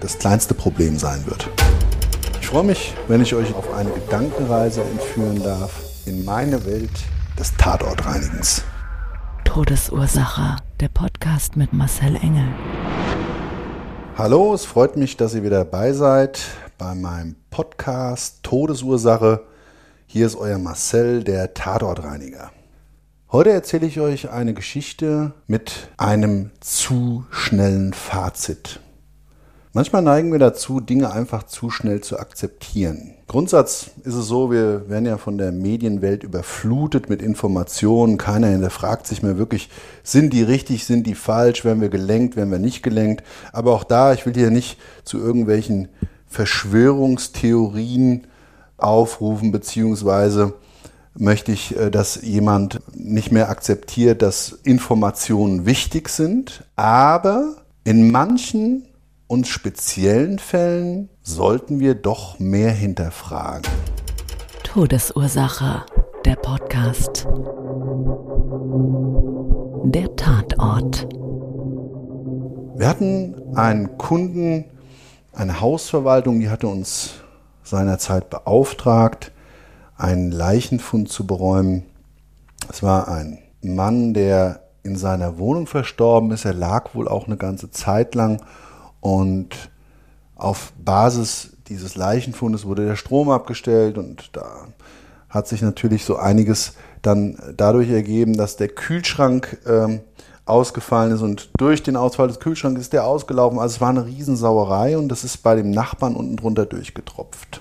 [0.00, 1.48] das kleinste Problem sein wird.
[2.40, 6.92] Ich freue mich, wenn ich euch auf eine Gedankenreise entführen darf in meine Welt
[7.38, 8.62] des Tatortreinigens.
[9.44, 10.56] Todesursache.
[10.80, 12.46] Der Podcast mit Marcel Engel.
[14.16, 16.40] Hallo, es freut mich, dass ihr wieder dabei seid
[16.78, 19.44] bei meinem Podcast Todesursache.
[20.06, 22.50] Hier ist euer Marcel, der Tatortreiniger.
[23.32, 28.80] Heute erzähle ich euch eine Geschichte mit einem zu schnellen Fazit.
[29.76, 33.12] Manchmal neigen wir dazu, Dinge einfach zu schnell zu akzeptieren.
[33.28, 38.16] Grundsatz ist es so, wir werden ja von der Medienwelt überflutet mit Informationen.
[38.16, 39.68] Keiner hinterfragt sich mehr wirklich,
[40.02, 43.22] sind die richtig, sind die falsch, werden wir gelenkt, werden wir nicht gelenkt.
[43.52, 45.88] Aber auch da, ich will hier nicht zu irgendwelchen
[46.26, 48.26] Verschwörungstheorien
[48.78, 50.54] aufrufen, beziehungsweise
[51.14, 56.64] möchte ich, äh, dass jemand nicht mehr akzeptiert, dass Informationen wichtig sind.
[56.76, 58.86] Aber in manchen
[59.28, 63.70] und speziellen Fällen sollten wir doch mehr hinterfragen.
[64.62, 65.84] Todesursache.
[66.24, 67.26] Der Podcast.
[69.84, 71.08] Der Tatort.
[72.76, 74.64] Wir hatten einen Kunden,
[75.32, 77.14] eine Hausverwaltung, die hatte uns
[77.62, 79.32] seinerzeit beauftragt,
[79.96, 81.84] einen Leichenfund zu beräumen.
[82.68, 86.44] Es war ein Mann, der in seiner Wohnung verstorben ist.
[86.44, 88.42] Er lag wohl auch eine ganze Zeit lang
[89.06, 89.70] und
[90.34, 94.66] auf Basis dieses Leichenfundes wurde der Strom abgestellt und da
[95.28, 96.72] hat sich natürlich so einiges
[97.02, 100.00] dann dadurch ergeben, dass der Kühlschrank ähm,
[100.44, 103.60] ausgefallen ist und durch den Ausfall des Kühlschranks ist der ausgelaufen.
[103.60, 107.60] Also es war eine Riesensauerei und das ist bei dem Nachbarn unten drunter durchgetropft.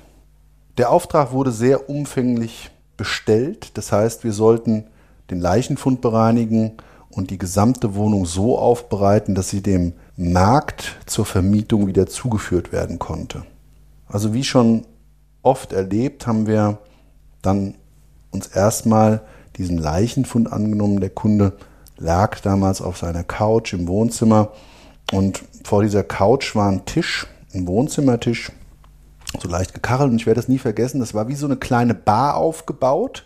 [0.80, 3.78] Der Auftrag wurde sehr umfänglich bestellt.
[3.78, 4.86] Das heißt, wir sollten
[5.30, 6.74] den Leichenfund bereinigen
[7.12, 13.00] und die gesamte Wohnung so aufbereiten, dass sie dem Markt zur Vermietung wieder zugeführt werden
[13.00, 13.44] konnte.
[14.08, 14.86] Also wie schon
[15.42, 16.78] oft erlebt, haben wir
[17.42, 17.76] dann
[18.32, 19.22] uns erstmal
[19.58, 21.02] diesen Leichenfund angenommen.
[21.02, 21.54] Der Kunde
[21.98, 24.52] lag damals auf seiner Couch im Wohnzimmer
[25.12, 28.52] und vor dieser Couch war ein Tisch, ein Wohnzimmertisch,
[29.40, 31.94] so leicht gekachelt und ich werde das nie vergessen, das war wie so eine kleine
[31.94, 33.26] Bar aufgebaut.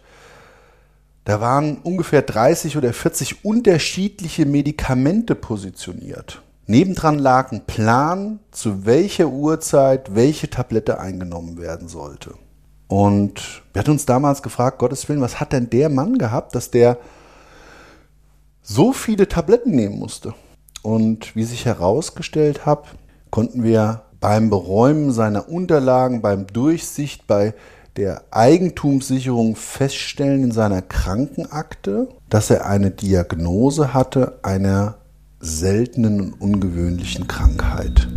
[1.26, 6.42] Da waren ungefähr 30 oder 40 unterschiedliche Medikamente positioniert.
[6.70, 12.36] Nebendran lag ein Plan, zu welcher Uhrzeit welche Tablette eingenommen werden sollte.
[12.88, 16.70] Und wir hatten uns damals gefragt, Gottes Willen, was hat denn der Mann gehabt, dass
[16.70, 17.00] der
[18.62, 20.36] so viele Tabletten nehmen musste?
[20.84, 22.86] Und wie sich herausgestellt hat,
[23.32, 27.56] konnten wir beim Beräumen seiner Unterlagen, beim Durchsicht, bei
[27.98, 34.99] der Eigentumssicherung feststellen in seiner Krankenakte, dass er eine Diagnose hatte einer
[35.40, 38.08] seltenen und ungewöhnlichen Krankheit.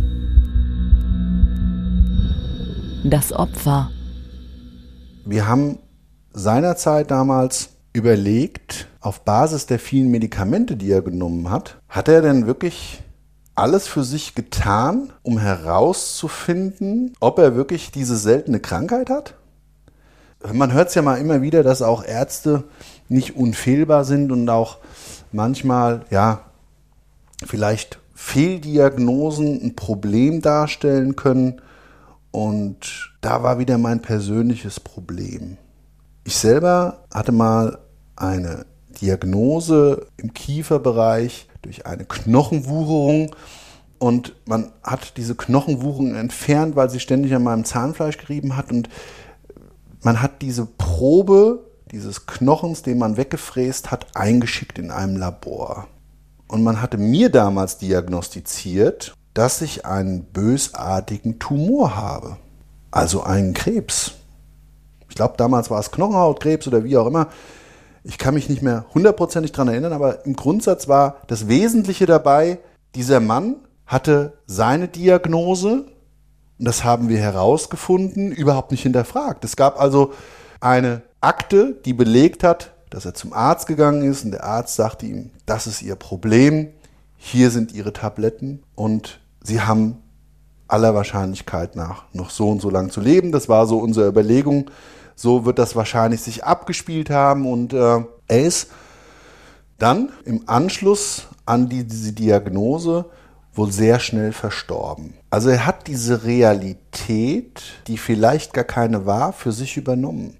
[3.05, 3.89] Das Opfer.
[5.25, 5.79] Wir haben
[6.33, 12.47] seinerzeit damals überlegt, auf Basis der vielen Medikamente, die er genommen hat, hat er denn
[12.47, 13.01] wirklich
[13.55, 19.35] alles für sich getan, um herauszufinden, ob er wirklich diese seltene Krankheit hat?
[20.51, 22.65] Man hört es ja mal immer wieder, dass auch Ärzte
[23.07, 24.79] nicht unfehlbar sind und auch
[25.31, 26.41] manchmal, ja,
[27.45, 31.61] vielleicht Fehldiagnosen ein Problem darstellen können.
[32.31, 35.57] Und da war wieder mein persönliches Problem.
[36.23, 37.79] Ich selber hatte mal
[38.15, 38.65] eine
[39.01, 43.35] Diagnose im Kieferbereich durch eine Knochenwucherung
[43.99, 48.89] und man hat diese Knochenwucherung entfernt, weil sie ständig an meinem Zahnfleisch gerieben hat und
[50.01, 51.63] man hat diese Probe
[51.93, 55.87] dieses Knochens, den man weggefräst hat, eingeschickt in einem Labor.
[56.53, 62.37] Und man hatte mir damals diagnostiziert, dass ich einen bösartigen Tumor habe.
[62.91, 64.11] also einen Krebs.
[65.09, 67.29] Ich glaube, damals war es Knochenhautkrebs oder wie auch immer.
[68.03, 72.59] Ich kann mich nicht mehr hundertprozentig dran erinnern, aber im Grundsatz war das Wesentliche dabei,
[72.93, 73.55] dieser Mann
[73.87, 75.85] hatte seine Diagnose,
[76.59, 79.43] und das haben wir herausgefunden, überhaupt nicht hinterfragt.
[79.43, 80.13] Es gab also
[80.59, 85.07] eine Akte, die belegt hat, dass er zum Arzt gegangen ist und der Arzt sagte
[85.07, 86.69] ihm, das ist Ihr Problem,
[87.17, 89.97] hier sind Ihre Tabletten und Sie haben
[90.67, 93.31] aller Wahrscheinlichkeit nach noch so und so lang zu leben.
[93.31, 94.69] Das war so unsere Überlegung.
[95.15, 98.69] So wird das wahrscheinlich sich abgespielt haben und äh, er ist
[99.79, 103.05] dann im Anschluss an die, diese Diagnose
[103.53, 105.15] wohl sehr schnell verstorben.
[105.29, 110.37] Also er hat diese Realität, die vielleicht gar keine war, für sich übernommen.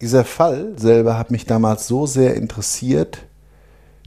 [0.00, 3.26] Dieser Fall selber hat mich damals so sehr interessiert,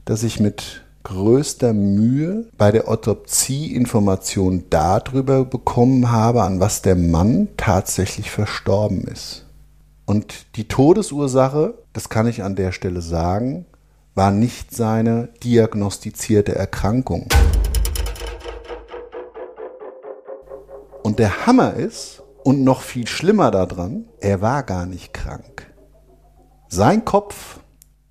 [0.04, 6.96] dass ich mit größter Mühe bei der Autopsie Informationen darüber bekommen habe, an was der
[6.96, 9.46] Mann tatsächlich verstorben ist.
[10.04, 13.64] Und die Todesursache, das kann ich an der Stelle sagen,
[14.14, 17.28] war nicht seine diagnostizierte Erkrankung.
[21.02, 25.67] Und der Hammer ist, und noch viel schlimmer daran, er war gar nicht krank.
[26.78, 27.58] Sein Kopf,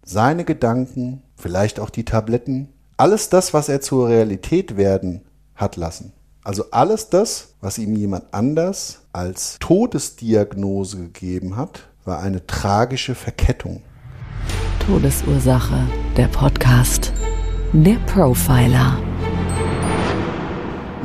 [0.04, 2.68] seine Gedanken, vielleicht auch die Tabletten,
[2.98, 5.22] alles das, was er zur Realität werden
[5.56, 6.12] hat lassen.
[6.44, 13.84] Also alles das, was ihm jemand anders als Todesdiagnose gegeben hat, war eine tragische Verkettung.
[14.86, 15.88] Todesursache,
[16.18, 17.14] der Podcast.
[17.72, 19.00] Der Profiler.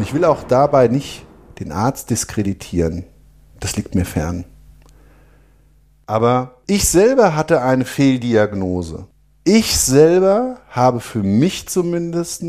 [0.01, 1.25] Ich will auch dabei nicht
[1.61, 3.05] den Arzt diskreditieren.
[3.61, 4.47] Das liegt mir fern.
[6.07, 9.07] Aber ich selber hatte eine Fehldiagnose.
[9.45, 12.45] Ich selber habe für mich zumindest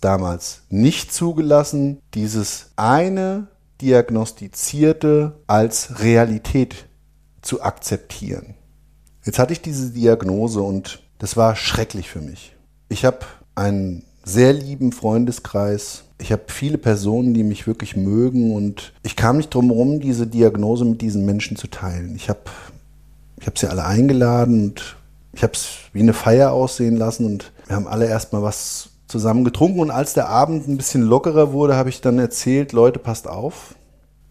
[0.00, 3.48] damals nicht zugelassen, dieses eine
[3.80, 6.86] diagnostizierte als Realität
[7.42, 8.54] zu akzeptieren.
[9.24, 12.54] Jetzt hatte ich diese Diagnose und das war schrecklich für mich.
[12.88, 13.18] Ich habe
[13.54, 16.04] einen sehr lieben Freundeskreis.
[16.18, 20.26] Ich habe viele Personen, die mich wirklich mögen und ich kam nicht drum herum, diese
[20.26, 22.14] Diagnose mit diesen Menschen zu teilen.
[22.14, 22.40] Ich habe
[23.40, 24.96] ich hab sie alle eingeladen und
[25.32, 29.44] ich habe es wie eine Feier aussehen lassen und wir haben alle erstmal was zusammen
[29.44, 33.26] getrunken und als der Abend ein bisschen lockerer wurde, habe ich dann erzählt, Leute, passt
[33.26, 33.74] auf,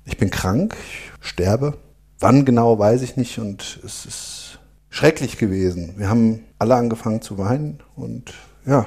[0.06, 0.76] ich bin krank,
[1.22, 1.76] ich sterbe.
[2.20, 4.60] Wann genau, weiß ich nicht und es ist
[4.90, 5.94] schrecklich gewesen.
[5.98, 8.34] Wir haben alle angefangen zu weinen und
[8.66, 8.86] ja,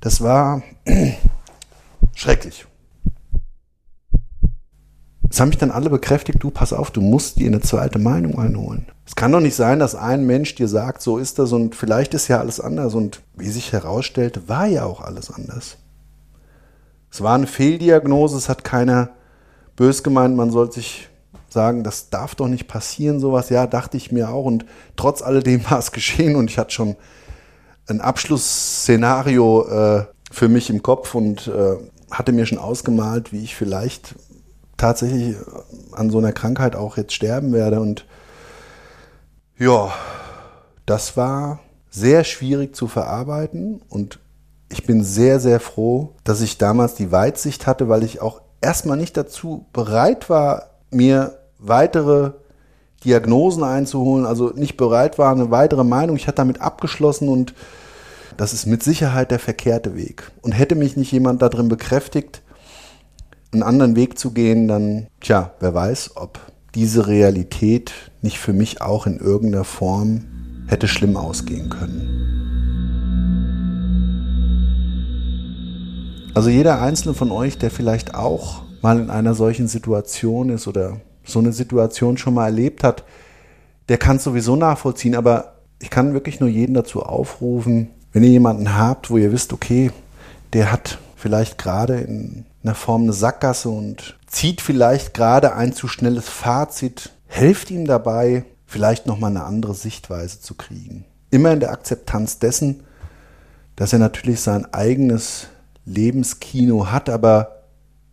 [0.00, 0.62] das war
[2.14, 2.66] schrecklich.
[5.34, 8.38] Es haben mich dann alle bekräftigt, du pass auf, du musst dir eine zweite Meinung
[8.38, 8.86] einholen.
[9.04, 12.14] Es kann doch nicht sein, dass ein Mensch dir sagt, so ist das und vielleicht
[12.14, 12.94] ist ja alles anders.
[12.94, 15.78] Und wie sich herausstellte, war ja auch alles anders.
[17.10, 19.08] Es war eine Fehldiagnose, es hat keiner
[19.74, 21.08] bös gemeint, man sollte sich
[21.48, 23.50] sagen, das darf doch nicht passieren, sowas.
[23.50, 24.44] Ja, dachte ich mir auch.
[24.44, 24.64] Und
[24.94, 26.94] trotz alledem war es geschehen und ich hatte schon
[27.88, 31.74] ein Abschlussszenario äh, für mich im Kopf und äh,
[32.12, 34.14] hatte mir schon ausgemalt, wie ich vielleicht
[34.76, 35.36] tatsächlich
[35.92, 37.80] an so einer Krankheit auch jetzt sterben werde.
[37.80, 38.06] Und
[39.58, 39.92] ja,
[40.86, 41.60] das war
[41.90, 44.18] sehr schwierig zu verarbeiten und
[44.68, 48.96] ich bin sehr, sehr froh, dass ich damals die Weitsicht hatte, weil ich auch erstmal
[48.96, 52.32] nicht dazu bereit war, mir weitere
[53.04, 56.16] Diagnosen einzuholen, also nicht bereit war, eine weitere Meinung.
[56.16, 57.54] Ich hatte damit abgeschlossen und
[58.36, 60.32] das ist mit Sicherheit der verkehrte Weg.
[60.42, 62.42] Und hätte mich nicht jemand darin bekräftigt,
[63.54, 66.38] einen anderen Weg zu gehen, dann, tja, wer weiß, ob
[66.74, 70.24] diese Realität nicht für mich auch in irgendeiner Form
[70.66, 72.34] hätte schlimm ausgehen können.
[76.34, 81.00] Also jeder einzelne von euch, der vielleicht auch mal in einer solchen Situation ist oder
[81.24, 83.04] so eine Situation schon mal erlebt hat,
[83.88, 88.30] der kann es sowieso nachvollziehen, aber ich kann wirklich nur jeden dazu aufrufen, wenn ihr
[88.30, 89.90] jemanden habt, wo ihr wisst, okay,
[90.52, 95.86] der hat vielleicht gerade in einer Form eine Sackgasse und zieht vielleicht gerade ein zu
[95.86, 101.04] schnelles Fazit, helft ihm dabei, vielleicht nochmal eine andere Sichtweise zu kriegen.
[101.30, 102.82] Immer in der Akzeptanz dessen,
[103.76, 105.48] dass er natürlich sein eigenes
[105.84, 107.64] Lebenskino hat, aber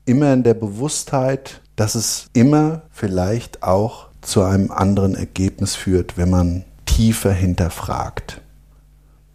[0.06, 6.30] immer in der Bewusstheit, dass es immer vielleicht auch zu einem anderen Ergebnis führt, wenn
[6.30, 8.42] man tiefer hinterfragt.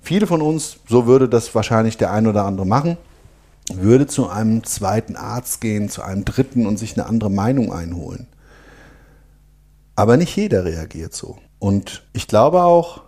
[0.01, 2.99] Viele von uns, so würde das wahrscheinlich der ein oder andere machen,
[3.73, 8.27] würde zu einem zweiten Arzt gehen, zu einem dritten und sich eine andere Meinung einholen.
[9.97, 11.39] Aber nicht jeder reagiert so.
[11.59, 13.03] Und ich glaube auch,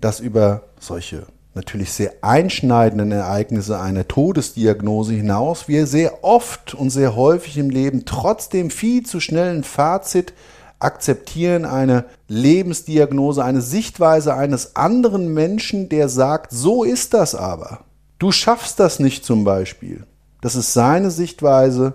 [0.00, 7.16] dass über solche natürlich sehr einschneidenden Ereignisse einer Todesdiagnose hinaus wir sehr oft und sehr
[7.16, 10.32] häufig im Leben trotzdem viel zu schnell ein Fazit
[10.78, 17.84] akzeptieren, eine Lebensdiagnose, eine Sichtweise eines anderen Menschen, der sagt, so ist das aber.
[18.20, 20.04] Du schaffst das nicht zum Beispiel.
[20.42, 21.94] Das ist seine Sichtweise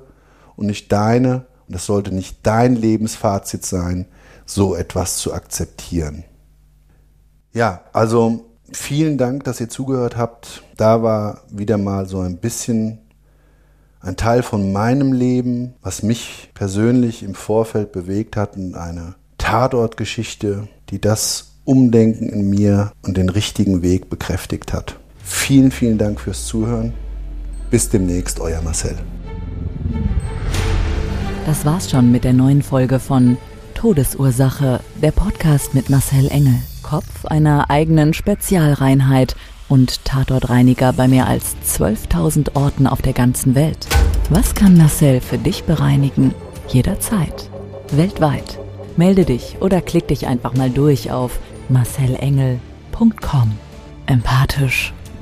[0.55, 1.45] und nicht deine.
[1.67, 4.07] Und das sollte nicht dein Lebensfazit sein,
[4.43, 6.23] so etwas zu akzeptieren.
[7.53, 10.63] Ja, also vielen Dank, dass ihr zugehört habt.
[10.77, 12.97] Da war wieder mal so ein bisschen
[13.99, 20.67] ein Teil von meinem Leben, was mich persönlich im Vorfeld bewegt hat und eine Tatortgeschichte,
[20.89, 24.95] die das Umdenken in mir und den richtigen Weg bekräftigt hat.
[25.25, 26.93] Vielen, vielen Dank fürs Zuhören.
[27.71, 28.95] Bis demnächst, euer Marcel.
[31.45, 33.37] Das war's schon mit der neuen Folge von
[33.73, 39.35] Todesursache, der Podcast mit Marcel Engel, Kopf einer eigenen Spezialreinheit
[39.67, 43.87] und Tatortreiniger bei mehr als 12.000 Orten auf der ganzen Welt.
[44.29, 46.33] Was kann Marcel für dich bereinigen?
[46.67, 47.49] Jederzeit.
[47.91, 48.59] Weltweit.
[48.95, 51.39] Melde dich oder klick dich einfach mal durch auf
[51.69, 53.51] marcelengel.com.
[54.05, 54.93] Empathisch,